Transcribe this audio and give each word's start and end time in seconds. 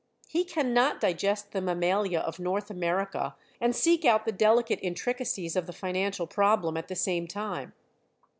He 0.27 0.45
cannot 0.45 0.99
digest 0.99 1.51
the 1.51 1.61
mammalia 1.61 2.21
of 2.21 2.39
North 2.39 2.71
America 2.71 3.35
and 3.59 3.75
seek 3.75 4.03
out 4.03 4.25
the 4.25 4.31
delicate 4.31 4.79
intricacies 4.81 5.55
of 5.55 5.67
the 5.67 5.73
financial 5.73 6.25
problem 6.25 6.75
at 6.75 6.87
the 6.87 6.95
same 6.95 7.27
time. 7.27 7.73